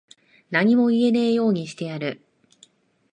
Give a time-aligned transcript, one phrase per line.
[0.49, 2.25] 何も言えねぇようにしてやる。